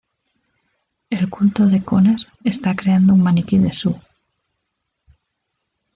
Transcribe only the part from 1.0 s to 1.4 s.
El